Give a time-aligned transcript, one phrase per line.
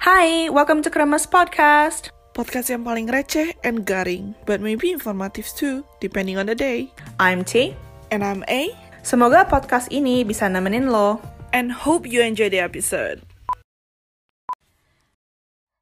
[0.00, 2.08] Hai, welcome to Kremes Podcast.
[2.32, 6.88] Podcast yang paling receh and garing, but maybe informative too, depending on the day.
[7.20, 7.76] I'm T.
[8.08, 8.72] And I'm A,
[9.04, 11.20] Semoga podcast ini bisa nemenin lo.
[11.50, 13.26] and hope you enjoy the episode.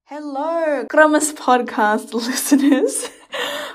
[0.08, 3.12] Hello, Kremes Podcast listeners.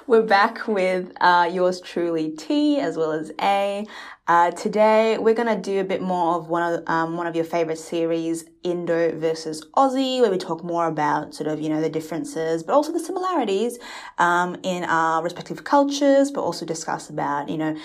[0.05, 3.88] We're back with uh, yours truly, T, as well as A.
[4.27, 7.45] Uh, today, we're gonna do a bit more of one of um, one of your
[7.45, 11.89] favorite series, Indo versus Aussie, where we talk more about sort of you know the
[11.89, 13.79] differences, but also the similarities
[14.18, 17.78] um, in our respective cultures, but also discuss about you know.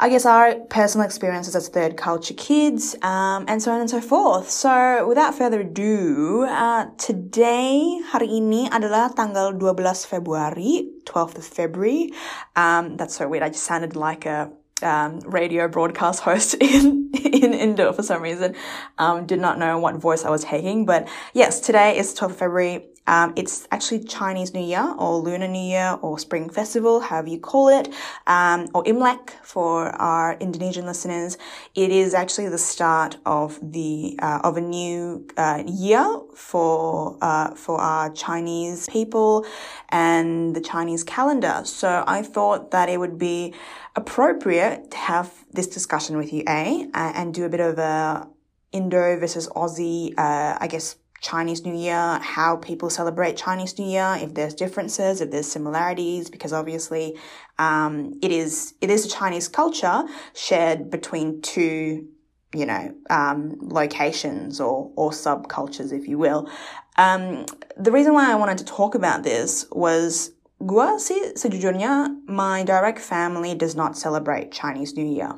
[0.00, 4.00] I guess our personal experiences as third culture kids, um, and so on and so
[4.00, 4.50] forth.
[4.50, 12.10] So, without further ado, uh, today, hari ini adalah tanggal 12 Februari, 12th of February.
[12.56, 13.44] Um, that's so weird.
[13.44, 14.50] I just sounded like a
[14.82, 18.56] um, radio broadcast host in in Indo for some reason.
[18.98, 22.36] Um, did not know what voice I was taking, but yes, today is 12th of
[22.38, 22.88] February.
[23.06, 27.38] Um, it's actually Chinese New Year or Lunar New Year or Spring Festival, however you
[27.38, 27.92] call it,
[28.26, 31.36] um, or Imlek for our Indonesian listeners.
[31.74, 37.54] It is actually the start of the uh, of a new uh, year for uh,
[37.54, 39.46] for our Chinese people
[39.88, 41.62] and the Chinese calendar.
[41.64, 43.54] So I thought that it would be
[43.96, 48.28] appropriate to have this discussion with you, A, uh, and do a bit of a
[48.72, 54.18] Indo versus Aussie, uh, I guess, Chinese New Year, how people celebrate Chinese New Year,
[54.20, 57.16] if there's differences, if there's similarities, because obviously,
[57.58, 60.02] um, it is, it is a Chinese culture
[60.34, 62.08] shared between two,
[62.52, 66.50] you know, um, locations or, or subcultures, if you will.
[66.96, 70.32] Um, the reason why I wanted to talk about this was
[70.64, 75.34] Gua sejujurnya, my direct family does not celebrate Chinese New Year.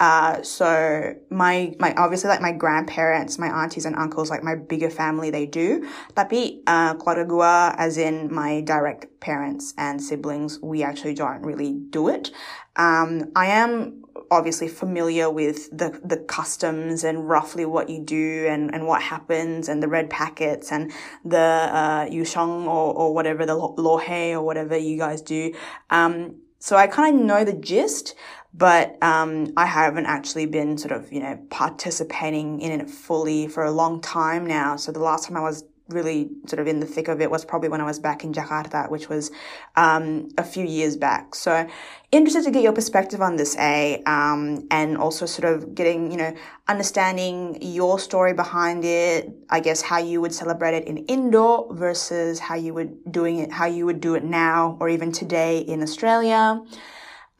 [0.00, 4.88] Uh, so my, my, obviously like my grandparents, my aunties and uncles, like my bigger
[4.88, 5.86] family, they do.
[6.16, 12.08] Tapi, uh, keluarga as in my direct parents and siblings, we actually don't really do
[12.08, 12.30] it.
[12.76, 18.72] Um, I am obviously familiar with the, the customs and roughly what you do and,
[18.74, 20.90] and what happens and the red packets and
[21.26, 25.52] the, uh, yusheng or, or whatever, the lo- lohe or whatever you guys do.
[25.90, 28.14] Um, so I kind of know the gist,
[28.52, 33.64] but um, I haven't actually been sort of, you know, participating in it fully for
[33.64, 34.76] a long time now.
[34.76, 37.44] So the last time I was really sort of in the thick of it was
[37.44, 39.30] probably when I was back in Jakarta, which was
[39.76, 41.34] um, a few years back.
[41.34, 41.68] So
[42.12, 46.16] interested to get your perspective on this, A, um, and also sort of getting, you
[46.16, 46.34] know,
[46.68, 49.30] understanding your story behind it.
[49.48, 53.52] I guess how you would celebrate it in Indo versus how you would doing it,
[53.52, 56.62] how you would do it now or even today in Australia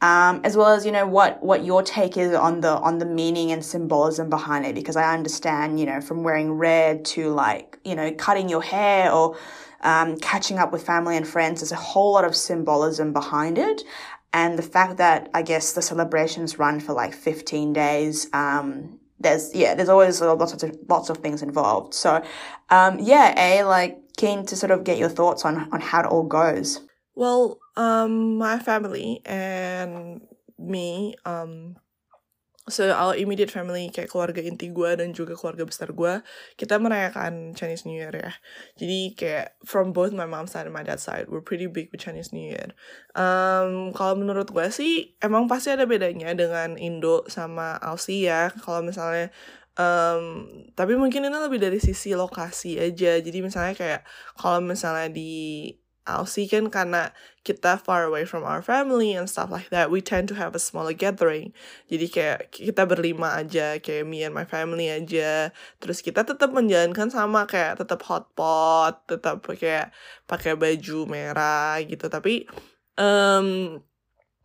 [0.01, 3.05] um, as well as you know what what your take is on the on the
[3.05, 7.77] meaning and symbolism behind it because I understand you know from wearing red to like
[7.85, 9.37] you know cutting your hair or
[9.81, 13.83] um, catching up with family and friends there's a whole lot of symbolism behind it.
[14.33, 19.53] And the fact that I guess the celebrations run for like 15 days um, there's
[19.53, 21.93] yeah there's always lots of lots of things involved.
[21.93, 22.23] So
[22.69, 26.05] um, yeah a like keen to sort of get your thoughts on on how it
[26.07, 26.81] all goes
[27.21, 30.25] Well, um, my family and
[30.57, 31.77] me, um,
[32.65, 36.25] so our immediate family kayak keluarga inti gue dan juga keluarga besar gue,
[36.57, 38.33] kita merayakan Chinese New Year ya.
[38.73, 42.01] Jadi kayak from both my mom's side and my dad's side, we're pretty big with
[42.01, 42.73] Chinese New Year.
[43.13, 48.49] Um, kalau menurut gue sih emang pasti ada bedanya dengan Indo sama Aussie ya.
[48.49, 49.29] Kalau misalnya
[49.77, 53.21] um, tapi mungkin ini lebih dari sisi lokasi aja.
[53.21, 54.01] Jadi misalnya kayak
[54.41, 55.69] kalau misalnya di
[56.19, 60.29] Aussie kan karena kita far away from our family and stuff like that, we tend
[60.29, 61.55] to have a smaller gathering.
[61.89, 65.49] Jadi kayak kita berlima aja, kayak me and my family aja.
[65.81, 69.89] Terus kita tetap menjalankan sama kayak tetap hot pot, tetap kayak
[70.29, 72.05] pakai baju merah gitu.
[72.11, 72.45] Tapi
[73.01, 73.79] um,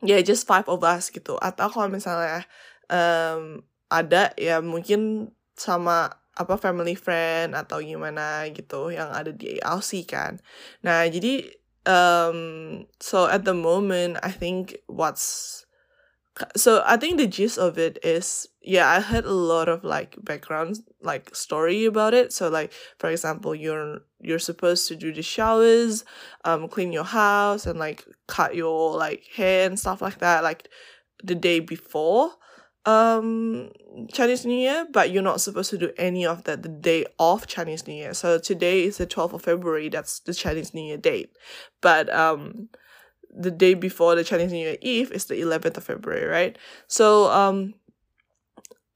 [0.00, 1.36] ya yeah, just five of us gitu.
[1.40, 2.48] Atau kalau misalnya
[2.88, 3.60] um,
[3.92, 10.36] ada ya mungkin sama apa family friend atau gimana gitu yang ada di Aussie kan.
[10.84, 11.48] Nah, jadi
[11.88, 15.64] um so at the moment I think what's
[16.56, 20.16] so I think the gist of it is yeah, I heard a lot of like
[20.20, 22.32] background like story about it.
[22.32, 26.04] So like for example, you're you're supposed to do the showers,
[26.44, 30.68] um clean your house and like cut your like hair and stuff like that like
[31.24, 32.32] the day before
[32.86, 33.70] um
[34.12, 37.46] Chinese New Year, but you're not supposed to do any of that the day of
[37.46, 38.14] Chinese New Year.
[38.14, 41.36] So today is the 12th of February, that's the Chinese New Year date.
[41.80, 42.68] But um
[43.38, 46.56] the day before the Chinese New Year Eve is the 11th of February, right?
[46.86, 47.74] So um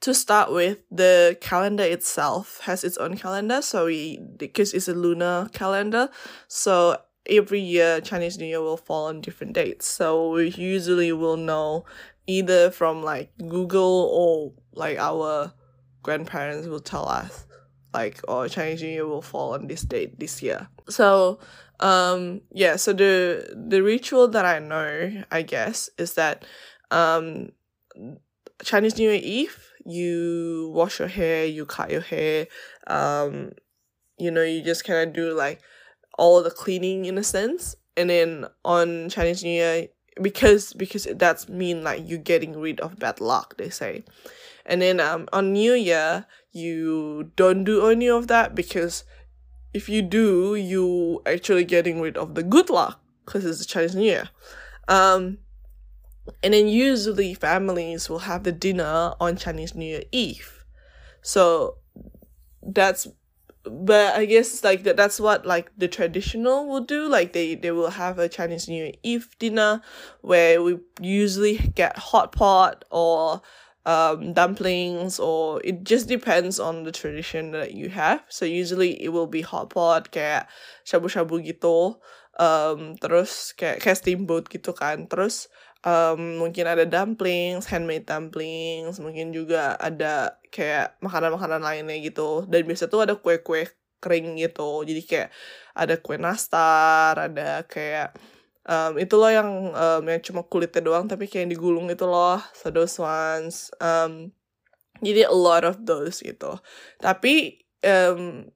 [0.00, 3.60] to start with, the calendar itself has its own calendar.
[3.60, 6.08] So we, because it's a lunar calendar,
[6.48, 6.96] so
[7.26, 9.86] every year Chinese New Year will fall on different dates.
[9.86, 11.84] So we usually will know
[12.30, 15.52] either from like Google or like our
[16.02, 17.46] grandparents will tell us
[17.92, 20.68] like oh Chinese New Year will fall on this date this year.
[20.88, 21.40] So
[21.80, 26.44] um yeah, so the the ritual that I know, I guess, is that
[26.90, 27.50] um
[28.62, 32.46] Chinese New Year Eve you wash your hair, you cut your hair,
[32.86, 33.52] um,
[34.18, 35.60] you know, you just kind of do like
[36.18, 37.76] all the cleaning in a sense.
[37.96, 39.88] And then on Chinese New Year,
[40.20, 44.04] because because that's mean like you're getting rid of bad luck, they say.
[44.66, 49.04] And then um on New Year, you don't do any of that because
[49.72, 54.04] if you do, you actually getting rid of the good luck because it's Chinese New
[54.04, 54.30] Year.
[54.88, 55.38] Um,
[56.42, 60.64] and then usually families will have the dinner on Chinese New Year Eve.
[61.22, 61.76] So
[62.62, 63.06] that's
[63.64, 67.08] but I guess like that that's what like the traditional will do.
[67.08, 69.82] Like they they will have a Chinese New Year Eve dinner
[70.22, 73.42] where we usually get hot pot or
[73.86, 78.24] um dumplings or it just depends on the tradition that you have.
[78.28, 80.48] So usually it will be hot pot kayak
[80.88, 82.00] shabu-shabu gitu.
[82.40, 85.04] Um terus kayak kayak steamboat gitu kan.
[85.04, 85.52] Terus
[85.84, 92.44] um, mungkin ada dumplings, handmade dumplings, mungkin juga ada kayak makanan-makanan lainnya gitu.
[92.48, 93.68] Dan biasa tuh ada kue-kue
[94.00, 94.84] kering gitu.
[94.84, 95.28] Jadi kayak
[95.76, 98.16] ada kue nastar, ada kayak
[98.68, 102.40] um, itu loh yang um, yang cuma kulitnya doang tapi kayak yang digulung itu loh.
[102.56, 103.72] So those ones.
[103.80, 104.32] Um,
[105.00, 106.60] jadi a lot of those gitu.
[107.00, 108.48] Tapi um,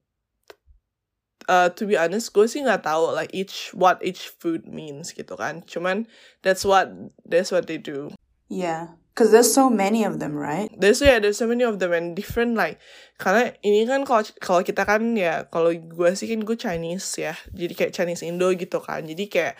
[1.47, 5.33] uh, to be honest gue sih nggak tahu like each what each food means gitu
[5.37, 6.09] kan cuman
[6.41, 6.89] that's what
[7.25, 8.13] that's what they do
[8.49, 10.67] yeah Cause there's so many of them, right?
[10.75, 12.83] There's yeah, there's so many of them and different like
[13.15, 17.31] karena ini kan kalau kalau kita kan ya kalau gue sih kan gue Chinese ya,
[17.55, 19.53] jadi kayak Chinese Indo gitu kan, jadi kayak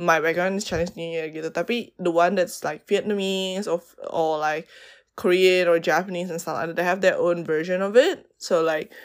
[0.00, 1.52] my background is Chinese New Year gitu.
[1.52, 4.64] Tapi the one that's like Vietnamese or or like
[5.12, 8.32] Korean or Japanese and stuff, they have their own version of it.
[8.40, 8.96] So like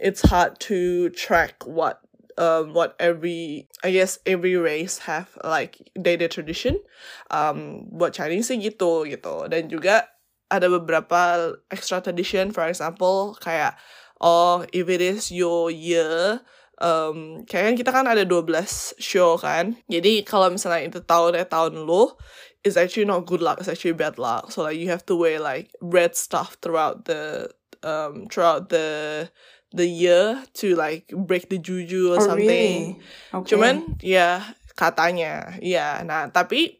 [0.00, 2.00] it's hard to track what
[2.40, 6.80] um what every I guess every race have like daily tradition
[7.28, 9.46] um buat Chinese sih gitu gitu.
[9.52, 10.08] Dan juga
[10.50, 13.76] ada beberapa extra tradition for example kayak
[14.18, 16.42] oh if it is your year
[16.80, 19.76] um, kayak kan kita kan ada 12 show kan.
[19.86, 22.16] Jadi kalau misalnya itu tahun ya tahun lo
[22.64, 24.50] it's actually not good luck it's actually bad luck.
[24.50, 27.52] So like you have to wear like red stuff throughout the
[27.84, 29.28] um throughout the
[29.72, 32.96] the year to like break the juju or oh, something.
[32.96, 33.00] Really?
[33.34, 33.56] Okay.
[33.56, 34.42] Cuman ya
[34.74, 36.02] katanya ya.
[36.02, 36.78] Nah tapi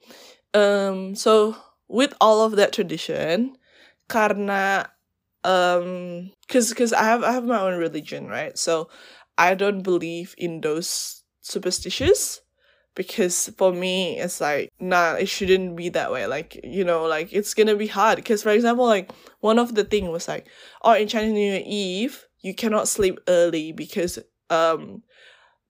[0.55, 1.55] um so
[1.87, 3.55] with all of that tradition
[4.11, 4.91] karena
[5.47, 8.91] um cause cause I have I have my own religion right so
[9.39, 12.43] I don't believe in those superstitious
[12.95, 17.33] because for me it's like nah it shouldn't be that way like you know like
[17.33, 19.11] it's gonna be hard because for example like
[19.41, 20.47] one of the thing was like
[20.83, 25.03] oh in chinese new year eve you cannot sleep early because um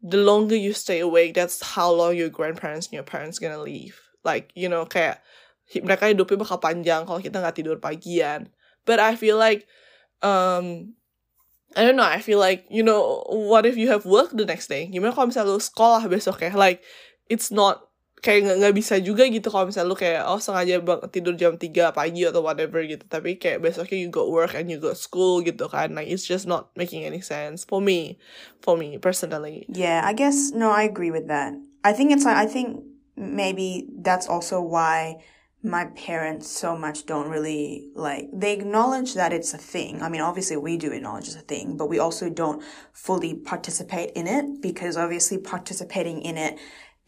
[0.00, 4.00] the longer you stay awake that's how long your grandparents and your parents gonna leave.
[4.24, 5.20] Like you know kayak
[5.70, 8.50] mereka hidupnya bakal panjang kalau kita nggak tidur pagian
[8.82, 9.66] but I feel like
[10.22, 10.96] um
[11.78, 14.66] I don't know I feel like you know what if you have work the next
[14.66, 14.90] day?
[14.90, 16.82] Gimana kalau misalnya lu sekolah besok ya like
[17.30, 17.89] it's not
[18.20, 21.56] kayak nggak nggak bisa juga gitu kalau misalnya lu kayak oh sengaja bang tidur jam
[21.56, 23.04] 3 pagi atau whatever gitu.
[23.08, 25.96] Tapi kayak besoknya you go work and you go school gitu kan.
[25.96, 28.20] Like it's just not making any sense for me
[28.60, 29.64] for me personally.
[29.72, 31.56] Yeah I guess no I agree with that.
[31.80, 32.84] I think it's I think
[33.16, 35.24] maybe that's also why
[35.62, 40.00] my parents so much don't really like they acknowledge that it's a thing.
[40.02, 42.62] I mean, obviously we do acknowledge it's a thing, but we also don't
[42.92, 46.58] fully participate in it because obviously participating in it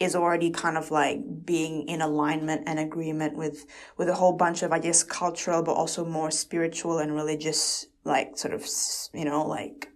[0.03, 3.65] is already kind of like being in alignment and agreement with
[3.97, 8.37] with a whole bunch of I guess cultural but also more spiritual and religious like
[8.37, 8.67] sort of
[9.15, 9.89] you know like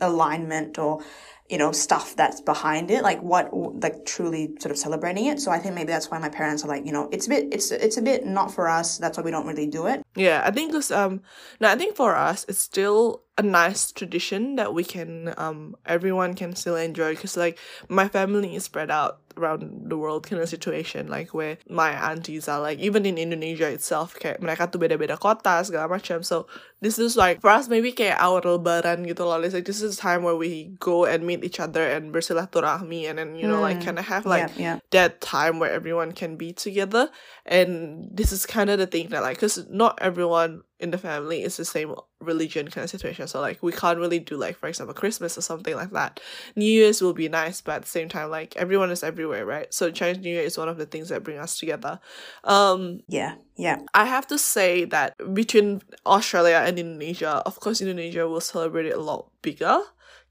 [0.00, 1.02] alignment or
[1.48, 3.50] you know stuff that's behind it like what
[3.82, 5.40] like truly sort of celebrating it.
[5.40, 7.48] So i think maybe that's why my parents are like you know it's a bit
[7.52, 8.98] it's it's a bit not for us.
[8.98, 11.20] That's why we don't really do it yeah i think because um
[11.60, 16.34] no i think for us it's still a nice tradition that we can um everyone
[16.34, 20.48] can still enjoy because like my family is spread out around the world kind of
[20.48, 25.16] situation like where my aunties are like even in Indonesia itself kayak mereka tuh beda-beda
[25.16, 26.44] kota segala macam so
[26.84, 30.20] this is like for us maybe kayak our lebaran gitu loh like this is time
[30.20, 33.72] where we go and meet each other and bersilaturahmi and then you know mm.
[33.72, 34.76] like kind of have like yeah, yeah.
[34.92, 37.08] that time where everyone can be together
[37.46, 41.42] and this is kind of the thing that like because not everyone in the family
[41.42, 43.26] is the same religion kind of situation.
[43.28, 46.20] So like we can't really do like for example Christmas or something like that.
[46.56, 49.72] New Year's will be nice, but at the same time like everyone is everywhere, right?
[49.72, 52.00] So Chinese New Year is one of the things that bring us together.
[52.44, 53.78] Um yeah, yeah.
[53.94, 58.96] I have to say that between Australia and Indonesia, of course Indonesia will celebrate it
[58.96, 59.80] a lot bigger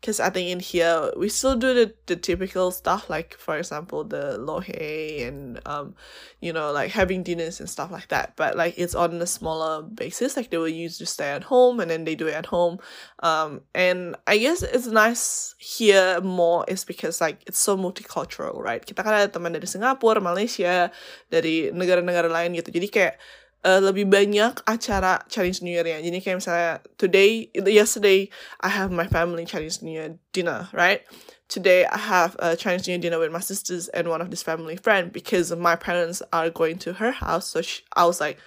[0.02, 4.04] because I think in here we still do the, the typical stuff like for example
[4.04, 5.94] the lo hei and um
[6.42, 8.36] you know like having dinners and stuff like that.
[8.36, 11.80] But like it's on a smaller basis like they will use to stay at home
[11.80, 12.80] and then they do it at home.
[13.22, 18.84] Um and I guess it's nice here more is because like it's so multicultural right?
[18.84, 20.90] Kita kan ada teman dari Singapura Malaysia
[21.30, 22.74] dari negara-negara lain gitu.
[22.74, 23.22] Jadi kayak
[23.64, 26.02] uh, lebih banyak acara Chinese New Year ya.
[26.02, 28.30] Jadi kayak misalnya today, yesterday
[28.62, 31.06] I have my family Chinese New Year dinner, right?
[31.48, 34.42] Today I have a Chinese New Year dinner with my sisters and one of this
[34.42, 37.48] family friend because my parents are going to her house.
[37.50, 38.40] So she, I was like,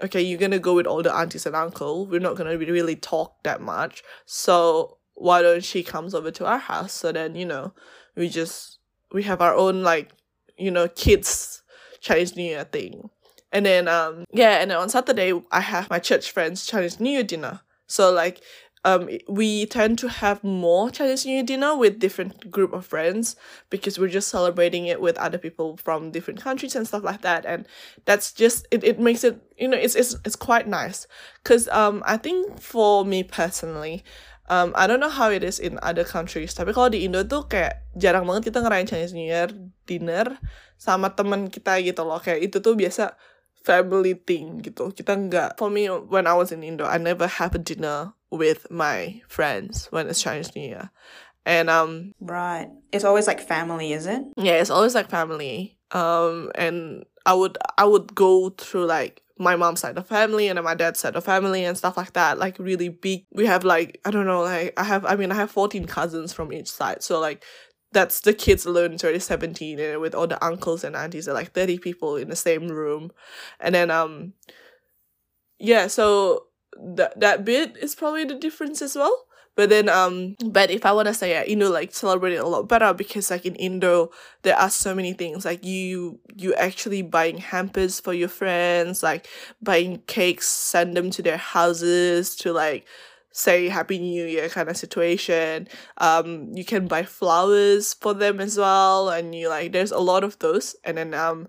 [0.00, 2.06] okay, you're gonna go with all the aunties and uncle.
[2.06, 4.02] We're not gonna really talk that much.
[4.24, 6.92] So why don't she comes over to our house?
[6.92, 7.74] So then you know,
[8.16, 8.78] we just
[9.12, 10.10] we have our own like
[10.56, 11.62] you know kids
[12.00, 13.10] Chinese New Year thing.
[13.54, 17.10] And then um yeah, and then on Saturday I have my church friends Chinese New
[17.10, 17.62] Year dinner.
[17.86, 18.42] So like
[18.84, 23.36] um we tend to have more Chinese New Year dinner with different group of friends
[23.70, 27.46] because we're just celebrating it with other people from different countries and stuff like that
[27.46, 27.64] and
[28.04, 31.06] that's just it, it makes it you know it's it's it's quite nice
[31.42, 34.04] because um I think for me personally
[34.48, 37.48] um, I don't know how it is in other countries, tapi kalau di Indo tuh
[37.48, 39.48] kayak jarang banget kita ngerayain Chinese New Year
[39.88, 40.36] dinner
[40.76, 42.20] sama temen kita gitu loh.
[42.20, 43.16] Kayak itu tuh biasa
[43.64, 44.92] family thing gitu.
[44.92, 48.68] Kita nggak, for me, when I was in Indo, I never have a dinner with
[48.70, 50.90] my friends when it's Chinese New Year.
[51.46, 52.68] And um Right.
[52.92, 54.22] It's always like family, is it?
[54.36, 55.76] Yeah, it's always like family.
[55.92, 60.56] Um and I would I would go through like my mom's side of family and
[60.56, 62.38] then my dad's side of family and stuff like that.
[62.38, 65.36] Like really big we have like I don't know, like I have I mean I
[65.36, 67.02] have 14 cousins from each side.
[67.02, 67.44] So like
[67.94, 71.32] that's the kids alone it's already 17 and with all the uncles and aunties are
[71.32, 73.12] like 30 people in the same room.
[73.60, 74.34] And then um
[75.58, 76.46] yeah so
[76.78, 79.26] that that bit is probably the difference as well.
[79.56, 82.42] But then um but if i want to say yeah, you know like celebrate it
[82.42, 84.10] a lot better because like in indo
[84.42, 89.28] there are so many things like you you actually buying hampers for your friends like
[89.62, 92.84] buying cakes send them to their houses to like
[93.34, 95.68] say happy new year kind of situation.
[95.98, 100.24] Um you can buy flowers for them as well and you like there's a lot
[100.24, 100.76] of those.
[100.84, 101.48] And then um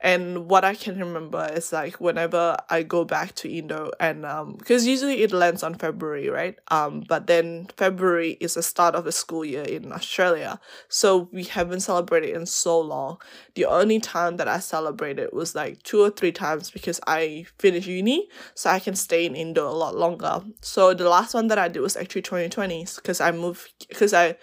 [0.00, 4.56] and what I can remember is like whenever I go back to Indo and um
[4.58, 6.58] because usually it lands on February, right?
[6.68, 10.60] Um but then February is the start of the school year in Australia.
[10.88, 13.18] So we haven't celebrated in so long.
[13.54, 17.88] The only time that I celebrated was like two or three times because I finished
[17.88, 20.42] uni, so I can stay in Indo a lot longer.
[20.60, 24.36] So the last one that I did was actually 2020 because I moved because I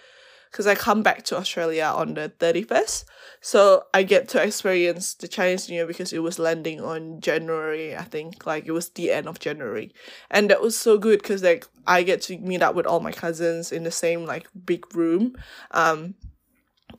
[0.54, 3.06] because I come back to Australia on the 31st.
[3.40, 7.96] So I get to experience the Chinese New Year because it was landing on January,
[7.96, 8.46] I think.
[8.46, 9.92] Like it was the end of January.
[10.30, 13.10] And that was so good because like I get to meet up with all my
[13.10, 15.34] cousins in the same like big room.
[15.72, 16.14] Um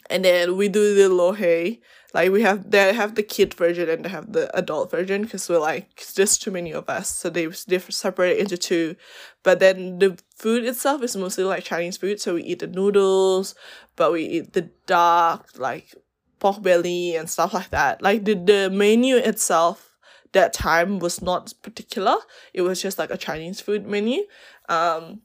[0.10, 1.80] and then we do the lo hei
[2.16, 5.50] like we have they have the kid version and they have the adult version because
[5.50, 7.10] we're like just too many of us.
[7.10, 8.96] So they they separate into two.
[9.44, 12.22] But then the food itself is mostly like chinese food.
[12.22, 13.54] So we eat the noodles
[13.98, 15.94] but we eat the duck like
[16.40, 18.02] pork belly and stuff like that.
[18.02, 19.92] Like the, the menu itself
[20.32, 22.16] that time was not particular.
[22.54, 24.24] It was just like a chinese food menu.
[24.70, 25.20] Um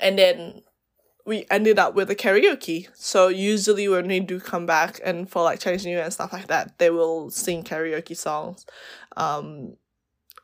[0.00, 0.62] and then
[1.28, 2.88] we ended up with a karaoke.
[2.94, 6.32] So usually when we do come back and for like Chinese New Year and stuff
[6.32, 8.64] like that, they will sing karaoke songs.
[9.14, 9.76] Um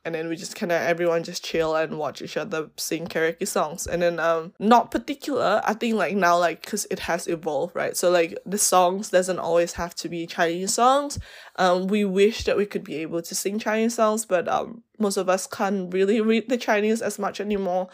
[0.05, 3.49] and then we just kind of everyone just chill and watch each other sing karaoke
[3.49, 7.75] songs and then um not particular i think like now like because it has evolved
[7.75, 11.19] right so like the songs doesn't always have to be chinese songs
[11.57, 15.17] um we wish that we could be able to sing chinese songs but um most
[15.17, 17.89] of us can't really read the chinese as much anymore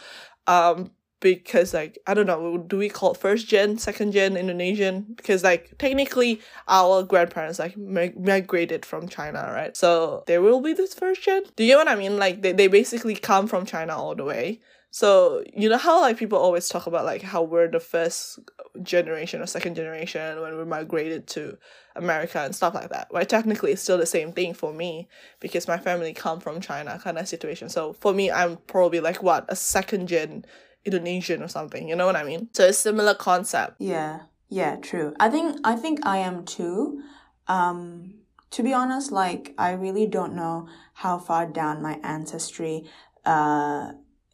[0.49, 5.07] um because like I don't know, do we call it first gen, second gen Indonesian?
[5.17, 9.77] Because like technically our grandparents like migrated from China, right?
[9.77, 11.45] So there will be this first gen.
[11.57, 12.19] Do you know what I mean?
[12.19, 14.61] Like they, they basically come from China all the way.
[14.93, 18.41] So you know how like people always talk about like how we're the first
[18.83, 21.59] generation or second generation when we migrated to
[21.95, 23.09] America and stuff like that.
[23.12, 23.29] Right?
[23.29, 25.07] Technically it's still the same thing for me
[25.39, 27.69] because my family come from China kind of situation.
[27.69, 30.45] So for me I'm probably like what, a second gen
[30.85, 31.89] Indonesian or something.
[31.89, 32.49] You know what I mean?
[32.53, 33.77] So it's similar concept.
[33.79, 35.15] Yeah, yeah, true.
[35.21, 37.03] I think I think I am too.
[37.47, 38.15] Um,
[38.51, 42.85] to be honest, like I really don't know how far down my ancestry
[43.25, 43.93] uh,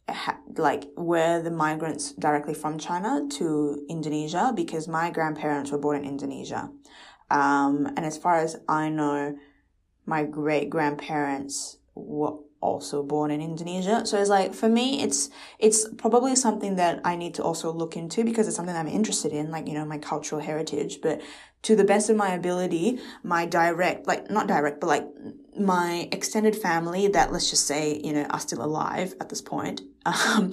[0.08, 5.98] ha- like were the migrants directly from China to Indonesia because my grandparents were born
[5.98, 6.70] in Indonesia.
[7.30, 9.36] Um, and as far as I know,
[10.06, 14.04] my great grandparents were also born in Indonesia.
[14.06, 17.96] So it's like for me, it's it's probably something that I need to also look
[17.96, 21.00] into because it's something I'm interested in, like you know my cultural heritage.
[21.00, 21.20] But
[21.62, 25.06] to the best of my ability, my direct, like not direct, but like
[25.58, 29.82] my extended family that let's just say you know are still alive at this point,
[30.06, 30.52] um,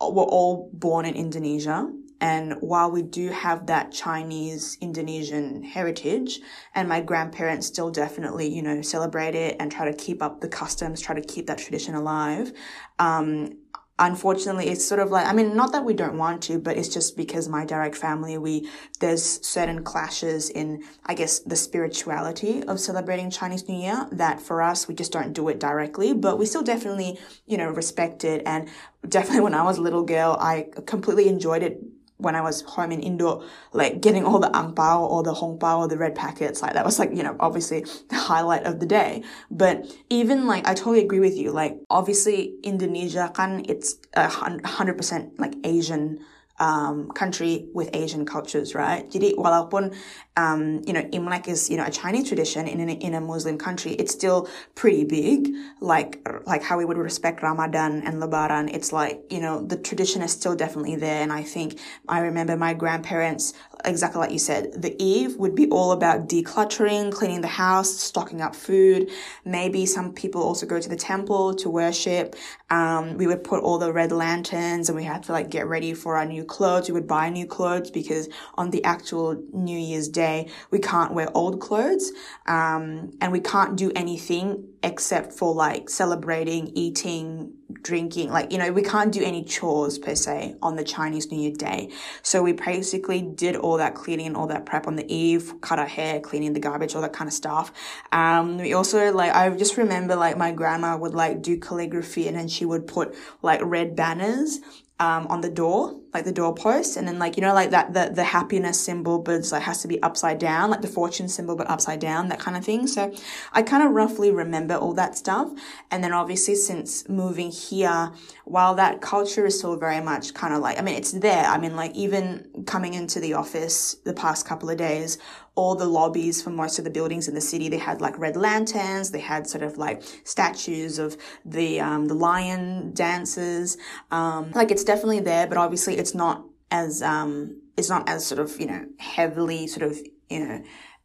[0.00, 1.90] were all born in Indonesia.
[2.22, 6.38] And while we do have that Chinese Indonesian heritage,
[6.72, 10.48] and my grandparents still definitely, you know, celebrate it and try to keep up the
[10.48, 12.52] customs, try to keep that tradition alive,
[13.00, 13.56] um,
[13.98, 16.88] unfortunately it's sort of like i mean not that we don't want to but it's
[16.88, 18.66] just because my direct family we
[19.00, 24.62] there's certain clashes in i guess the spirituality of celebrating chinese new year that for
[24.62, 28.42] us we just don't do it directly but we still definitely you know respect it.
[28.46, 28.68] And
[29.06, 31.82] definitely when i was a little girl i completely enjoyed it
[32.22, 35.58] when I was home in Indo, like getting all the ang pao or the hong
[35.58, 38.80] pao or the red packets, like that was like, you know, obviously the highlight of
[38.80, 39.22] the day.
[39.50, 41.50] But even like, I totally agree with you.
[41.50, 46.20] Like, obviously Indonesia kan, it's a hundred percent like Asian
[46.62, 49.10] um, country with Asian cultures, right?
[49.10, 49.90] Jadi walaupun
[50.38, 53.58] um, you know Imlek is you know a Chinese tradition in a, in a Muslim
[53.58, 54.46] country, it's still
[54.78, 55.50] pretty big.
[55.82, 60.22] Like like how we would respect Ramadan and Lebaran, it's like you know the tradition
[60.22, 61.20] is still definitely there.
[61.20, 64.70] And I think I remember my grandparents exactly like you said.
[64.78, 69.10] The Eve would be all about decluttering, cleaning the house, stocking up food.
[69.44, 72.36] Maybe some people also go to the temple to worship.
[72.70, 75.92] Um, we would put all the red lanterns and we had to like get ready
[75.92, 76.88] for our new clothes.
[76.88, 81.28] We would buy new clothes because on the actual New Year's Day, we can't wear
[81.34, 82.12] old clothes.
[82.46, 88.30] Um, and we can't do anything except for like celebrating, eating, drinking.
[88.30, 91.54] Like, you know, we can't do any chores per se on the Chinese New Year
[91.56, 91.90] day.
[92.22, 95.78] So we basically did all that cleaning and all that prep on the eve, cut
[95.78, 97.72] our hair, cleaning the garbage, all that kind of stuff.
[98.12, 102.36] Um, we also like, I just remember like my grandma would like do calligraphy and
[102.36, 104.60] then she would put like red banners
[105.00, 108.10] um, on the door, like the doorpost, and then like you know like that the
[108.14, 111.56] the happiness symbol, but it's like has to be upside down, like the fortune symbol,
[111.56, 112.86] but upside down, that kind of thing.
[112.86, 113.12] So
[113.52, 115.50] I kind of roughly remember all that stuff,
[115.90, 118.12] and then obviously since moving here,
[118.44, 121.44] while that culture is still very much kind of like I mean it's there.
[121.44, 125.18] I mean like even coming into the office the past couple of days,
[125.54, 128.36] all the lobbies for most of the buildings in the city, they had like red
[128.36, 129.10] lanterns.
[129.10, 133.76] They had sort of like statues of the, um, the lion dancers.
[134.10, 136.36] Um, like it's definitely there, but obviously it's not
[136.70, 137.30] as, um,
[137.78, 139.94] it's not as sort of, you know, heavily sort of,
[140.28, 140.58] you know,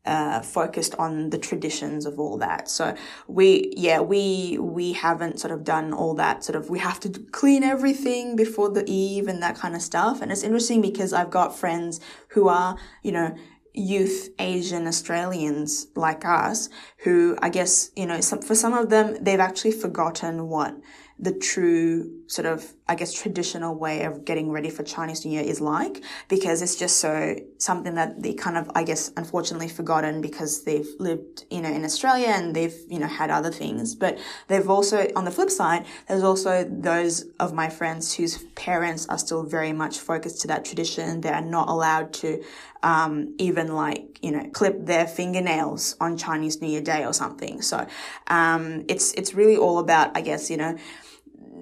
[0.05, 2.69] uh, focused on the traditions of all that.
[2.77, 2.95] So
[3.27, 7.09] we, yeah, we, we haven't sort of done all that sort of, we have to
[7.39, 10.21] clean everything before the eve and that kind of stuff.
[10.21, 13.35] And it's interesting because I've got friends who are, you know,
[13.73, 16.69] youth Asian Australians like us
[17.03, 20.73] who I guess, you know, some, for some of them, they've actually forgotten what
[21.19, 25.41] the true sort of, I guess, traditional way of getting ready for Chinese New Year
[25.41, 30.21] is like, because it's just so something that they kind of, I guess, unfortunately forgotten
[30.21, 33.95] because they've lived, you know, in Australia and they've, you know, had other things.
[33.95, 39.07] But they've also, on the flip side, there's also those of my friends whose parents
[39.07, 41.21] are still very much focused to that tradition.
[41.21, 42.43] They are not allowed to,
[42.83, 47.61] um, even like, you know, clip their fingernails on Chinese New Year Day or something.
[47.61, 47.87] So,
[48.27, 50.77] um, it's, it's really all about, I guess, you know,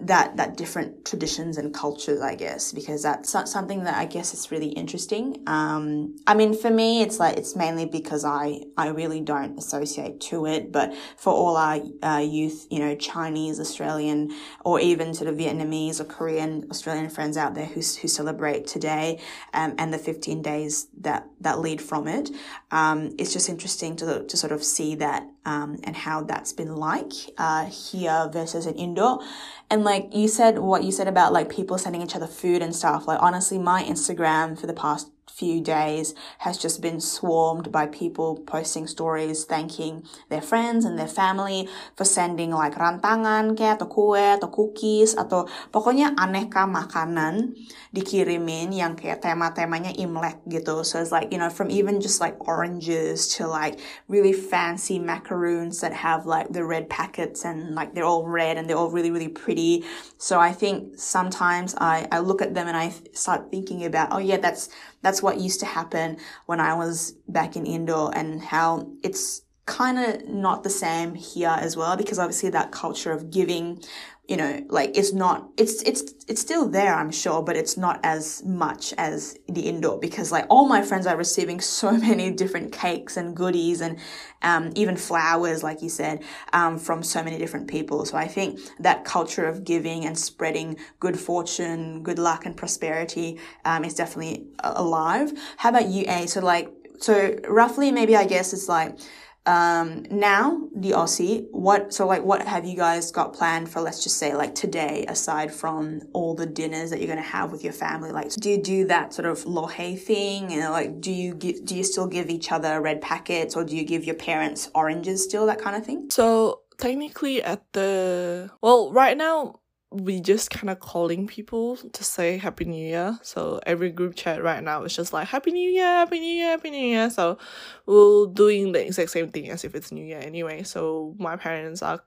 [0.07, 4.51] that that different traditions and cultures, I guess, because that's something that I guess is
[4.51, 5.41] really interesting.
[5.47, 10.21] Um, I mean, for me, it's like it's mainly because I I really don't associate
[10.21, 14.31] to it, but for all our uh, youth, you know, Chinese, Australian,
[14.63, 19.19] or even sort of Vietnamese or Korean Australian friends out there who who celebrate today
[19.53, 22.29] um, and the 15 days that that lead from it,
[22.71, 26.75] um, it's just interesting to to sort of see that um, and how that's been
[26.75, 29.21] like uh, here versus in Indo.
[29.69, 32.75] And like you said, what you said about like people sending each other food and
[32.75, 37.85] stuff, like honestly, my Instagram for the past few days has just been swarmed by
[37.85, 43.89] people posting stories thanking their friends and their family for sending like rantangan kayak atau
[43.89, 47.51] kue atau cookies atau pokoknya aneka makanan
[47.91, 50.83] dikirimin yang kayak tema-temanya Imlek gitu.
[50.83, 55.81] So it's like, you know, from even just like oranges to like really fancy macaroons
[55.81, 59.11] that have like the red packets and like they're all red and they're all really,
[59.11, 59.83] really pretty.
[60.19, 64.19] So I think sometimes I, I look at them and I start thinking about, oh
[64.19, 64.69] yeah, that's
[65.05, 69.99] that's what used to happen when I was back in Indo and how it's kind
[69.99, 73.83] of not the same here as well because obviously that culture of giving
[74.27, 77.99] you know, like it's not, it's, it's, it's still there, I'm sure, but it's not
[78.03, 82.71] as much as the indoor because like all my friends are receiving so many different
[82.71, 83.99] cakes and goodies and,
[84.41, 88.05] um, even flowers, like you said, um, from so many different people.
[88.05, 93.39] So I think that culture of giving and spreading good fortune, good luck and prosperity,
[93.63, 95.33] um, is definitely alive.
[95.57, 96.27] How about you, A?
[96.27, 98.97] So like, so roughly maybe I guess it's like,
[99.45, 104.03] um, now the Aussie, what, so like, what have you guys got planned for, let's
[104.03, 107.63] just say like today, aside from all the dinners that you're going to have with
[107.63, 108.11] your family?
[108.11, 110.49] Like, do you do that sort of lo hei thing?
[110.49, 113.63] You know, like, do you give, do you still give each other red packets or
[113.63, 116.09] do you give your parents oranges still, that kind of thing?
[116.09, 119.59] So technically at the, well, right now,
[119.91, 123.17] we just kind of calling people to say happy new year.
[123.21, 126.49] So every group chat right now is just like happy new year happy new year
[126.49, 127.09] happy new year.
[127.09, 127.37] So
[127.85, 130.63] we're doing the exact same thing as if it's new year anyway.
[130.63, 132.01] So my parents are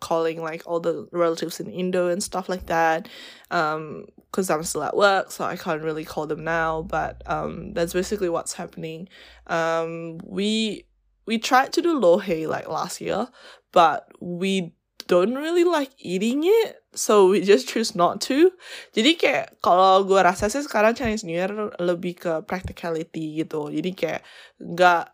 [0.00, 3.08] calling like all the relatives in indo and stuff like that
[3.50, 7.72] um because i'm still at work so i can't really call them now but um
[7.72, 9.08] that's basically what's happening.
[9.46, 10.84] Um we
[11.26, 13.28] we tried to do lo hei like last year
[13.72, 14.74] but we
[15.10, 18.54] don't really like eating it so we just choose not to.
[18.94, 21.50] Jadi kayak kalau gue rasa sih sekarang Chinese New Year
[21.82, 23.70] lebih ke practicality gitu.
[23.74, 24.22] Jadi kayak
[24.62, 25.10] nggak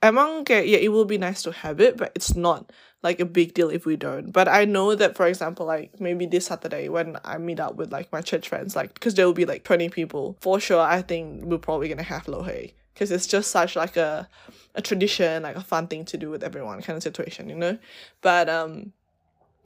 [0.00, 2.70] emang kayak yeah it will be nice to have it but it's not
[3.02, 4.32] like a big deal if we don't.
[4.32, 7.92] But I know that for example like maybe this Saturday when I meet up with
[7.92, 11.02] like my church friends like because there will be like 20 people for sure I
[11.02, 14.28] think we're probably gonna have lo hei because it's just such like a
[14.74, 17.78] a tradition like a fun thing to do with everyone kind of situation you know?
[18.20, 18.92] But um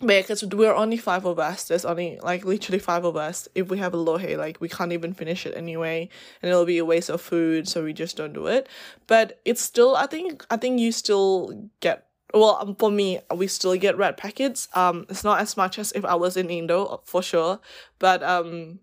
[0.03, 1.65] because we're only five of us.
[1.65, 3.49] There's only like literally five of us.
[3.55, 6.09] If we have a lo hei like we can't even finish it anyway
[6.43, 8.69] and it'll be a waste of food so we just don't do it.
[9.07, 13.47] But it's still i think i think you still get well um, for me we
[13.47, 14.69] still get red packets.
[14.75, 17.61] Um it's not as much as if i was in indo for sure.
[17.99, 18.81] But um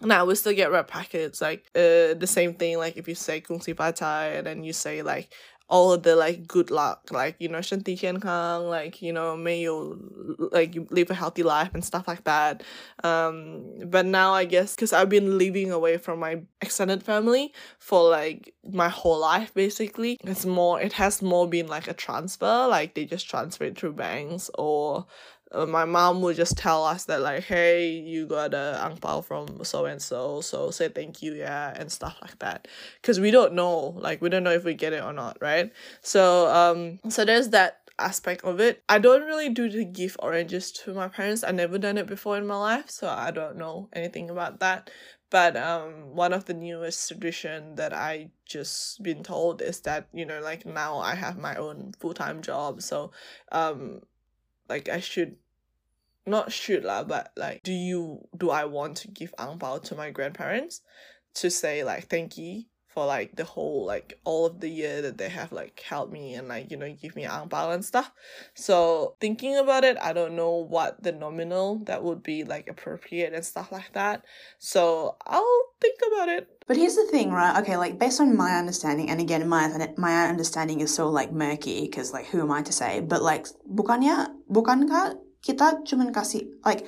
[0.00, 1.40] now we still get red packets.
[1.40, 5.02] Like uh the same thing like if you say kung si and then you say
[5.02, 5.32] like
[5.69, 9.97] all of the like good luck, like you know, 身体健康, like you know, may you
[10.51, 12.63] like you live a healthy life and stuff like that.
[13.03, 18.09] Um, but now I guess because I've been living away from my extended family for
[18.09, 20.79] like my whole life, basically, it's more.
[20.81, 25.05] It has more been like a transfer, like they just transfer it through banks or
[25.54, 29.20] uh, my mom would just tell us that like hey you got a ang pao
[29.20, 32.68] from so and so so say thank you yeah and stuff like that.
[33.00, 35.72] Because we don't know like we don't know if we get it or not right?
[36.00, 38.82] So um so there's that aspect of it.
[38.88, 41.44] I don't really do the gift oranges to my parents.
[41.44, 44.90] I never done it before in my life so i don't know anything about that.
[45.30, 50.26] But um one of the newest tradition that i just been told is that you
[50.26, 52.82] know like now i have my own full-time job.
[52.82, 53.12] So
[53.50, 54.00] um
[54.68, 55.36] like i should
[56.26, 60.10] not should lah, but like, do you do I want to give ang to my
[60.10, 60.80] grandparents
[61.34, 65.16] to say like thank you for like the whole like all of the year that
[65.16, 68.12] they have like helped me and like you know give me ang and stuff.
[68.54, 73.32] So thinking about it, I don't know what the nominal that would be like appropriate
[73.32, 74.24] and stuff like that.
[74.58, 76.48] So I'll think about it.
[76.66, 77.60] But here's the thing, right?
[77.62, 81.82] Okay, like based on my understanding, and again, my my understanding is so like murky
[81.82, 83.00] because like who am I to say?
[83.00, 86.86] But like bukannya bukankah kita cuman kasih like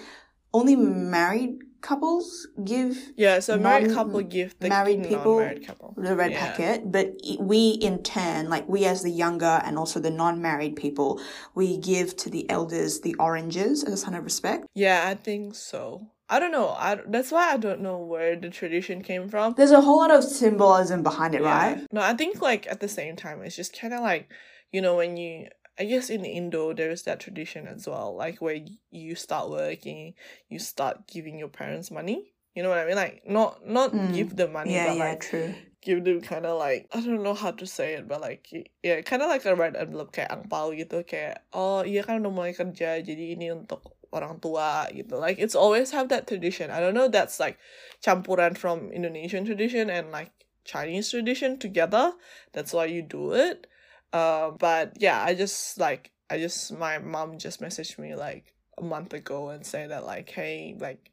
[0.54, 5.92] only married couples give yeah so married couple give the married people couple.
[5.98, 6.40] the red yeah.
[6.40, 11.20] packet but we in turn like we as the younger and also the non-married people
[11.54, 15.54] we give to the elders the oranges as a sign of respect yeah i think
[15.54, 16.70] so I don't know.
[16.70, 19.52] I, that's why I don't know where the tradition came from.
[19.58, 21.52] There's a whole lot of symbolism behind it, yeah.
[21.52, 21.86] right?
[21.92, 24.32] No, I think like at the same time, it's just kind of like,
[24.72, 28.60] you know, when you I guess in Indo there's that tradition as well, like where
[28.90, 30.14] you start working,
[30.48, 32.34] you start giving your parents money.
[32.54, 32.94] You know what I mean?
[32.94, 34.14] Like not not mm.
[34.14, 35.54] give them money, yeah, but yeah, like true.
[35.82, 38.46] give them kind of like I don't know how to say it, but like
[38.82, 42.30] yeah, kind of like a red envelope kayak angpau gitu kayak oh iya kan udah
[42.30, 43.82] mulai kerja jadi ini untuk
[44.14, 45.18] orang tua gitu.
[45.18, 46.70] Like it's always have that tradition.
[46.70, 47.58] I don't know that's like
[47.98, 50.30] campuran from Indonesian tradition and like
[50.62, 52.14] Chinese tradition together.
[52.54, 53.66] That's why you do it.
[54.14, 58.82] Uh, but yeah, I just like I just my mom just messaged me like a
[58.82, 61.10] month ago and say that like hey like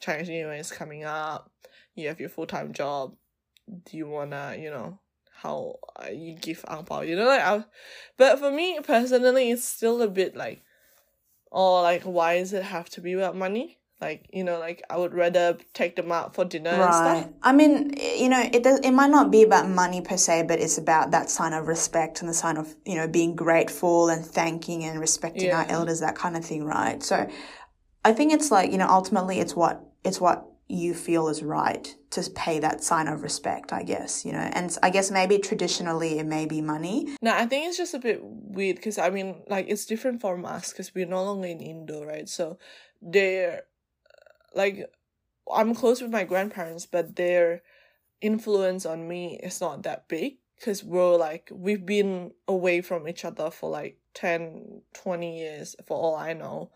[0.00, 1.50] Chinese New Year is coming up,
[1.94, 3.16] you have your full time job,
[3.86, 4.98] do you wanna you know
[5.32, 7.64] how uh, you give ang pao you know like I,
[8.18, 10.62] but for me personally it's still a bit like
[11.50, 14.96] oh like why does it have to be about money like you know like i
[14.96, 16.82] would rather take them out for dinner right.
[16.82, 20.18] and stuff i mean you know it does it might not be about money per
[20.18, 23.34] se but it's about that sign of respect and the sign of you know being
[23.34, 25.60] grateful and thanking and respecting yeah.
[25.60, 27.26] our elders that kind of thing right so
[28.06, 31.92] I think it's like, you know, ultimately it's what it's what you feel is right
[32.10, 34.48] to pay that sign of respect, I guess, you know.
[34.52, 37.16] And I guess maybe traditionally it may be money.
[37.20, 40.44] No, I think it's just a bit weird because I mean, like, it's different from
[40.44, 42.28] us because we're no longer in Indo, right?
[42.28, 42.58] So
[43.02, 43.64] they're
[44.56, 44.90] like,
[45.52, 47.62] I'm close with my grandparents, but their
[48.20, 53.24] influence on me is not that big because we're like, we've been away from each
[53.24, 56.70] other for like 10, 20 years for all I know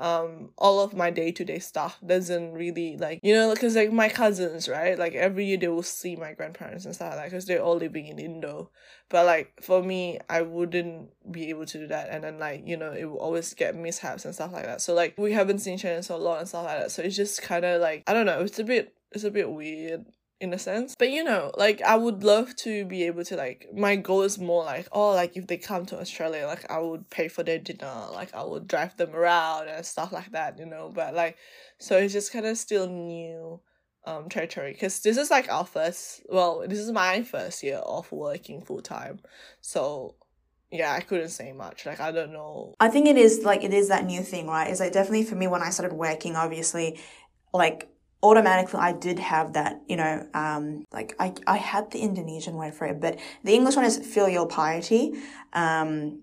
[0.00, 4.68] um all of my day-to-day stuff doesn't really like you know because like my cousins
[4.68, 4.98] right?
[4.98, 7.76] Like every year they will see my grandparents and stuff like that because they're all
[7.76, 8.70] living in indo.
[9.10, 12.08] But like for me i wouldn't be able to do that.
[12.10, 14.80] And then like you know it will always get mishaps and stuff like that.
[14.80, 16.90] So like we haven't seen each other so long and stuff like that.
[16.90, 18.40] So it's just kind of like i don't know.
[18.40, 20.06] It's a bit it's a bit weird
[20.40, 20.96] in a sense.
[20.98, 24.38] But you know, like I would love to be able to like my goal is
[24.38, 27.58] more like oh like if they come to Australia like I would pay for their
[27.58, 30.90] dinner, like I would drive them around and stuff like that, you know.
[30.92, 31.36] But like
[31.78, 33.60] so it's just kind of still new
[34.06, 38.10] um territory because this is like our first well this is my first year of
[38.10, 39.20] working full time
[39.60, 40.14] so
[40.70, 43.74] yeah i couldn't say much like i don't know i think it is like it
[43.74, 46.98] is that new thing right is like definitely for me when i started working obviously
[47.52, 47.90] like
[48.22, 52.74] automatically I did have that, you know, um, like I, I had the Indonesian word
[52.74, 55.14] for it, but the English one is filial piety,
[55.52, 56.20] um,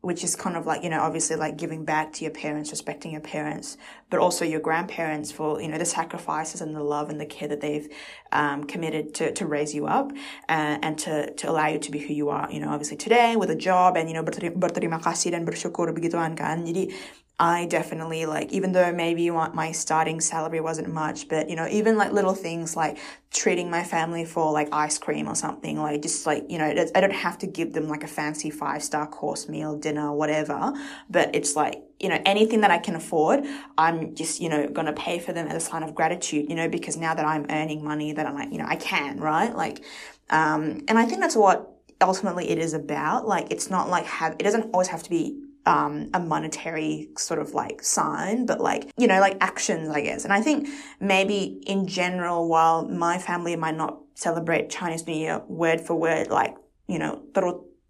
[0.00, 3.10] which is kind of like, you know, obviously like giving back to your parents, respecting
[3.10, 3.76] your parents,
[4.10, 7.48] but also your grandparents for, you know, the sacrifices and the love and the care
[7.48, 7.88] that they've,
[8.30, 10.12] um, committed to, to raise you up,
[10.48, 13.34] uh, and to, to allow you to be who you are, you know, obviously today
[13.34, 16.62] with a job and, you know, berterima kasih dan bersyukur begituan kan.
[16.62, 16.94] Jadi,
[17.40, 21.96] I definitely like, even though maybe my starting salary wasn't much, but you know, even
[21.96, 22.98] like little things like
[23.30, 26.64] treating my family for like ice cream or something, like just like, you know,
[26.96, 30.72] I don't have to give them like a fancy five star course meal, dinner, whatever,
[31.08, 33.44] but it's like, you know, anything that I can afford,
[33.76, 36.68] I'm just, you know, to pay for them as a sign of gratitude, you know,
[36.68, 39.54] because now that I'm earning money that I'm like, you know, I can, right?
[39.54, 39.84] Like,
[40.30, 41.70] um, and I think that's what
[42.00, 43.28] ultimately it is about.
[43.28, 47.38] Like, it's not like have, it doesn't always have to be um, a monetary sort
[47.38, 50.24] of like sign, but like, you know, like actions, I guess.
[50.24, 50.66] And I think
[50.98, 56.28] maybe in general, while my family might not celebrate Chinese New Year word for word,
[56.28, 56.56] like,
[56.88, 57.22] you know,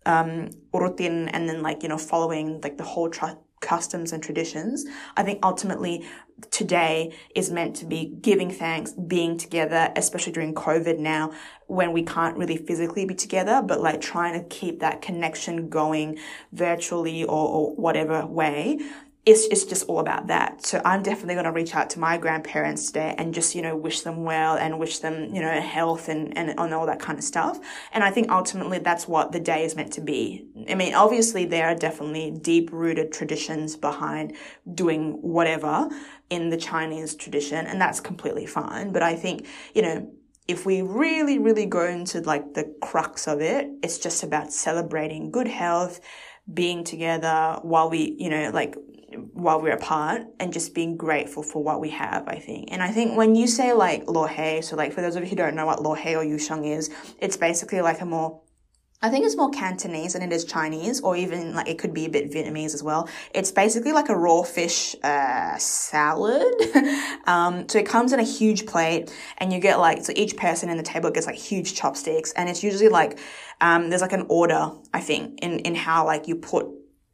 [0.06, 3.10] um, urutin and then like, you know, following like the whole
[3.60, 4.84] customs and traditions.
[5.16, 6.06] I think ultimately
[6.50, 11.32] today is meant to be giving thanks, being together, especially during COVID now
[11.66, 16.18] when we can't really physically be together, but like trying to keep that connection going
[16.52, 18.78] virtually or, or whatever way
[19.28, 20.64] it's, it's just all about that.
[20.64, 23.76] So I'm definitely going to reach out to my grandparents today and just, you know,
[23.76, 27.18] wish them well and wish them, you know, health and, and, and all that kind
[27.18, 27.60] of stuff.
[27.92, 30.46] And I think ultimately that's what the day is meant to be.
[30.70, 34.34] I mean, obviously there are definitely deep rooted traditions behind
[34.74, 35.90] doing whatever
[36.30, 38.92] in the Chinese tradition, and that's completely fine.
[38.92, 40.10] But I think, you know,
[40.46, 45.30] if we really, really go into like the crux of it, it's just about celebrating
[45.30, 46.00] good health,
[46.52, 48.74] being together while we, you know, like
[49.32, 52.68] while we're apart and just being grateful for what we have, I think.
[52.70, 55.30] And I think when you say like lo hei, so like for those of you
[55.30, 58.42] who don't know what lo hei or yusheng is, it's basically like a more
[59.00, 62.06] I think it's more Cantonese than it is Chinese, or even like it could be
[62.06, 63.08] a bit Vietnamese as well.
[63.32, 66.52] It's basically like a raw fish uh, salad.
[67.24, 70.68] um, so it comes in a huge plate, and you get like so each person
[70.68, 73.20] in the table gets like huge chopsticks, and it's usually like
[73.60, 76.66] um, there's like an order I think in in how like you put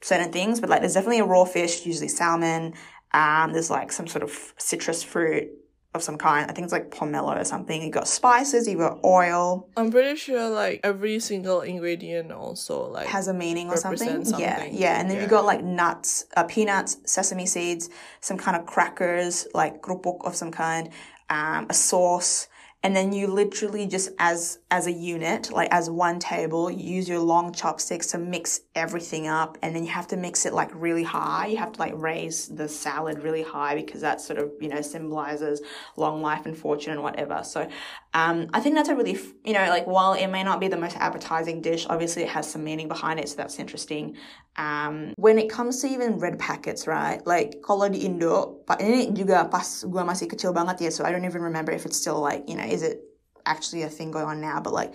[0.05, 2.75] certain things, but like there's definitely a raw fish, usually salmon.
[3.13, 5.49] Um, there's like some sort of citrus fruit
[5.95, 6.51] of some kind.
[6.51, 7.81] I think it's like pomelo or something.
[7.81, 9.67] You got spices, you got oil.
[9.79, 14.25] I'm pretty sure like every single ingredient also like has a meaning or something.
[14.27, 14.41] something.
[14.41, 15.01] Yeah, yeah.
[15.01, 15.23] And then yeah.
[15.23, 17.89] you got like nuts, uh, peanuts, sesame seeds,
[18.21, 20.91] some kind of crackers, like krupuk of some kind,
[21.31, 22.49] um, a sauce
[22.85, 27.19] and then you literally just as as a unit like as one table use your
[27.19, 29.57] long chopsticks to mix everything up.
[29.63, 31.47] And then you have to mix it like really high.
[31.47, 34.83] You have to like raise the salad really high because that sort of you know
[34.83, 35.63] symbolizes
[35.97, 37.43] long life and fortune and whatever.
[37.43, 37.67] So
[38.15, 40.77] um, i think that's a really you know like while it may not be the
[40.77, 44.17] most appetizing dish obviously it has some meaning behind it so that's interesting
[44.57, 47.25] um, when it comes to even red packets, right?
[47.27, 51.27] Like kalau di Indo, ini juga pas gue masih kecil banget ya, so I don't
[51.27, 53.03] even remember if it's still like, you know, is it
[53.47, 54.63] actually a thing going on now?
[54.63, 54.95] But like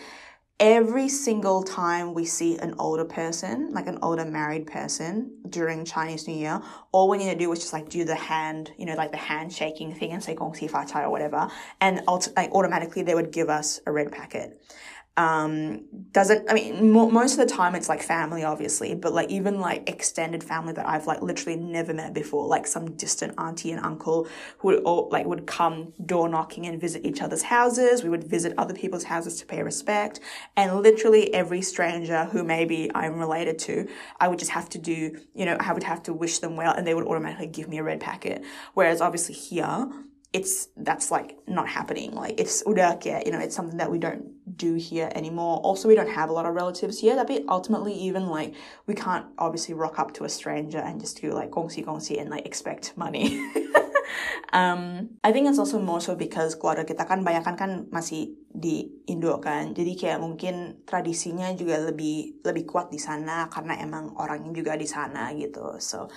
[0.59, 6.27] every single time we see an older person, like an older married person during Chinese
[6.27, 8.95] New Year, all we need to do is just like do the hand, you know,
[8.95, 12.01] like the handshaking thing and say gong xi fa cai or whatever, and
[12.35, 14.61] like automatically they would give us a red packet.
[15.19, 19.29] Um, doesn't, I mean, mo- most of the time it's like family, obviously, but like
[19.29, 23.73] even like extended family that I've like literally never met before, like some distant auntie
[23.73, 24.29] and uncle
[24.59, 28.01] who would all like would come door knocking and visit each other's houses.
[28.01, 30.21] We would visit other people's houses to pay respect.
[30.55, 33.89] And literally every stranger who maybe I'm related to,
[34.21, 36.73] I would just have to do, you know, I would have to wish them well
[36.73, 38.41] and they would automatically give me a red packet.
[38.73, 39.89] Whereas obviously here,
[40.31, 42.13] it's that's like not happening.
[42.13, 45.57] Like it's udah kayak, you know, it's something that we don't do here anymore.
[45.65, 47.15] Also, we don't have a lot of relatives here.
[47.15, 48.53] That be ultimately even like
[48.85, 52.29] we can't obviously rock up to a stranger and just do like gongsi gongsi and
[52.29, 53.41] like expect money.
[54.53, 59.05] um, I think it's also more so because keluarga kita kan banyak kan masih di
[59.13, 59.77] Indo kan.
[59.77, 64.89] Jadi kayak mungkin tradisinya juga lebih lebih kuat di sana karena emang orangnya juga di
[64.89, 65.77] sana gitu.
[65.77, 66.09] So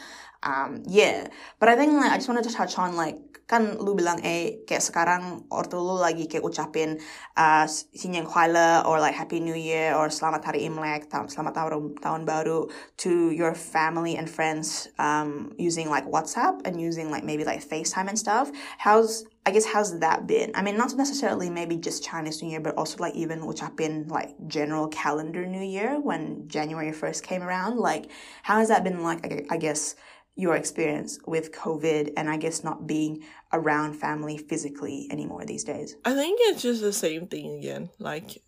[0.42, 1.28] um, yeah.
[1.60, 3.20] But I think like I just wanted to touch on like
[3.52, 6.96] kan lu bilang eh kayak sekarang ortu lu lagi kayak ucapin
[7.36, 12.22] uh, Sinyang Kuala or like Happy New Year or Selamat Hari Imlek, Selamat Tahun, tahun
[12.24, 17.60] Baru to your family and friends um, using like WhatsApp and using like maybe like
[17.60, 18.48] FaceTime and stuff.
[18.80, 20.52] How's I guess how's that been?
[20.54, 23.76] I mean, not necessarily maybe just Chinese New Year, but also like even which have
[23.76, 27.78] been like general calendar New Year when January 1st came around.
[27.78, 28.10] Like,
[28.44, 29.96] how has that been like, I guess,
[30.34, 35.96] your experience with COVID and I guess not being around family physically anymore these days?
[36.04, 38.42] I think it's just the same thing again, like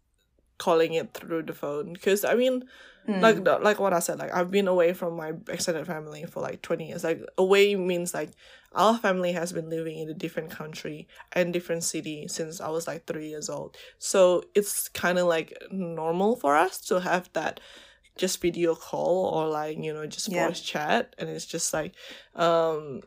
[0.58, 1.92] calling it through the phone.
[1.92, 2.64] Because I mean,
[3.08, 3.20] mm.
[3.20, 6.62] like like what I said, like I've been away from my extended family for like
[6.62, 7.04] twenty years.
[7.04, 8.30] Like away means like
[8.74, 12.86] our family has been living in a different country and different city since I was
[12.86, 13.76] like three years old.
[13.98, 17.60] So it's kind of like normal for us to have that
[18.16, 20.46] just video call or like you know just yeah.
[20.46, 21.94] voice chat and it's just like
[22.36, 23.00] um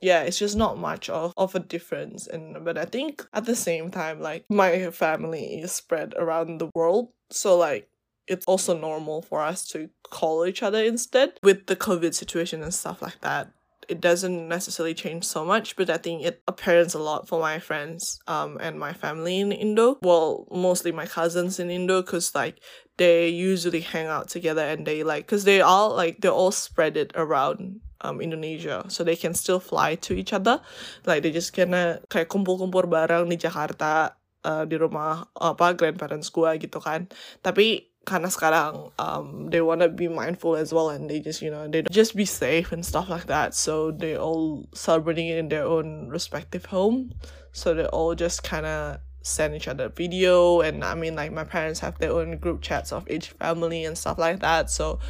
[0.00, 3.54] yeah it's just not much of, of a difference and but i think at the
[3.54, 7.88] same time like my family is spread around the world so like
[8.26, 12.72] it's also normal for us to call each other instead with the covid situation and
[12.72, 13.50] stuff like that
[13.88, 17.58] it doesn't necessarily change so much, but I think it appears a lot for my
[17.58, 19.98] friends um and my family in Indo.
[20.02, 22.60] Well, mostly my cousins in Indo, cause like
[22.96, 26.96] they usually hang out together and they like, cause they all like they're all spread
[26.96, 30.60] it around um Indonesia, so they can still fly to each other.
[31.06, 36.54] Like they just gonna kayak kumpul-kumpul bareng di Jakarta uh, di rumah apa grandparents gua
[36.60, 37.08] gitu kan.
[37.40, 41.50] Tapi karena sekarang um they want to be mindful as well and they just you
[41.50, 43.54] know they just be safe and stuff like that.
[43.54, 47.12] So they all celebrating in their own respective home.
[47.52, 51.44] So they all just kind of send each other video and i mean like my
[51.48, 54.68] parents have their own group chats of each family and stuff like that.
[54.70, 55.00] So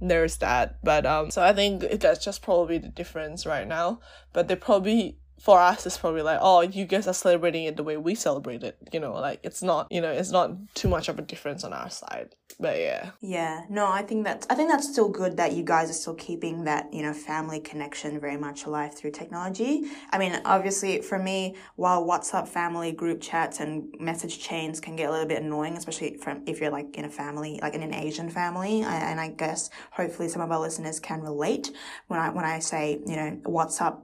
[0.00, 0.80] there's that.
[0.82, 4.00] But um so i think that's just probably the difference right now.
[4.32, 7.82] But they probably for us it's probably like oh you guys are celebrating it the
[7.82, 11.08] way we celebrate it you know like it's not you know it's not too much
[11.08, 12.34] of a difference on our side.
[12.60, 13.10] But yeah.
[13.20, 13.62] Yeah.
[13.68, 16.64] No i think that's i think that's still good that you guys are still keeping
[16.64, 19.84] that you know family connection very much alive through technology.
[20.10, 25.08] I mean obviously for me while whatsapp family group chats and message chains can get
[25.08, 27.94] a little bit annoying especially from if you're like in a family like in an
[27.94, 31.70] asian family and i guess hopefully some of our listeners can relate
[32.08, 34.00] when i when i say you know whatsapp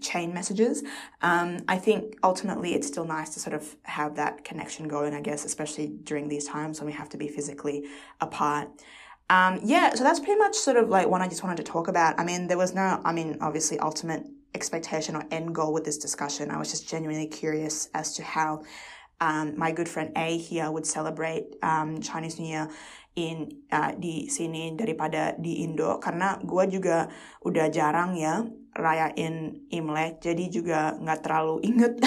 [0.00, 0.82] chain messages.
[1.22, 5.20] Um, I think ultimately it's still nice to sort of have that connection going, I
[5.20, 7.84] guess, especially during these times when we have to be physically
[8.20, 8.68] apart.
[9.28, 11.88] Um, yeah, so that's pretty much sort of like what I just wanted to talk
[11.88, 12.18] about.
[12.18, 14.24] I mean, there was no, I mean, obviously ultimate
[14.54, 16.50] expectation or end goal with this discussion.
[16.50, 18.62] I was just genuinely curious as to how
[19.20, 22.68] um, my good friend A here would celebrate um, Chinese New Year
[23.16, 27.08] in uh, di sini daripada di Indo karena gue juga
[27.40, 28.44] udah jarang ya
[28.76, 31.96] rayain Imlek jadi juga nggak terlalu inget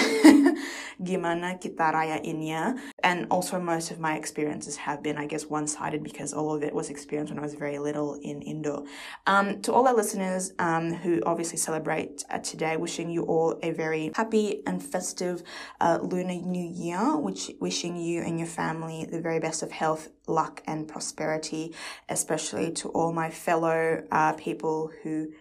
[1.00, 2.76] gimana kita rayainnya.
[3.02, 6.74] And also most of my experiences have been I guess one-sided because all of it
[6.74, 8.84] was experienced when I was very little in Indo.
[9.26, 13.72] Um, to all our listeners um, who obviously celebrate uh, today wishing you all a
[13.72, 15.42] very happy and festive
[15.80, 20.08] uh, Lunar New Year which wishing you and your family the very best of health
[20.26, 21.74] luck and prosperity
[22.08, 25.32] especially to all my fellow uh, people who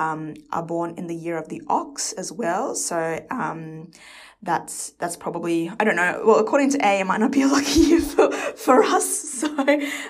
[0.00, 2.74] um, are born in the year of the ox as well.
[2.74, 3.90] So um,
[4.42, 6.22] that's that's probably I don't know.
[6.24, 9.28] Well, according to A, it might not be a lucky year for, for us.
[9.40, 9.48] So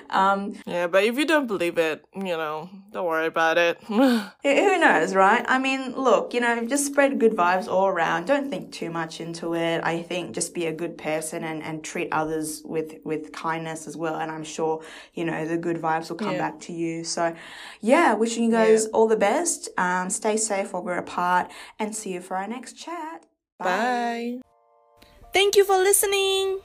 [0.09, 3.81] um, yeah, but if you don't believe it, you know, don't worry about it.
[3.83, 5.45] who knows, right?
[5.47, 8.25] I mean, look, you know, just spread good vibes all around.
[8.25, 9.81] Don't think too much into it.
[9.83, 13.97] I think just be a good person and, and treat others with with kindness as
[13.97, 14.15] well.
[14.15, 14.81] And I'm sure
[15.13, 16.37] you know the good vibes will come yeah.
[16.37, 17.03] back to you.
[17.03, 17.35] So
[17.81, 18.91] yeah, wishing you guys yeah.
[18.93, 19.67] all the best.
[19.77, 23.10] Um, stay safe while we're apart, and see you for our next chat.
[23.63, 24.41] Bye.
[25.33, 26.59] Thank you for listening.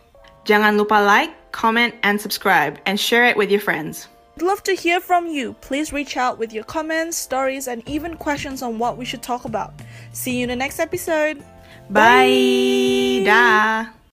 [0.44, 4.08] Jangan lupa like, comment, and subscribe, and share it with your friends.
[4.36, 5.54] I'd love to hear from you.
[5.64, 9.44] Please reach out with your comments, stories, and even questions on what we should talk
[9.44, 9.72] about.
[10.12, 11.42] See you in the next episode.
[11.88, 13.24] Bye.
[13.24, 13.96] Dah.